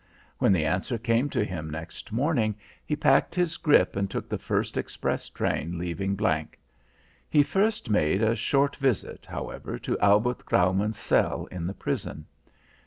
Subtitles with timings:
[0.39, 4.39] When the answer came to him next morning, he packed his grip and took the
[4.39, 6.45] first express train leaving G.
[7.29, 12.25] He first made a short visit, however, to Albert Graumann's cell in the prison.